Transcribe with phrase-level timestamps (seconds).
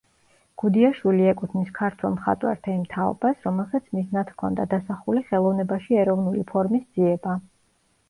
[0.61, 7.43] გუდიაშვილი ეკუთვნის ქართველ მხატვართა იმ თაობას, რომელსაც მიზნად ჰქონდა დასახული ხელოვნებაში ეროვნული ფორმის ძიება.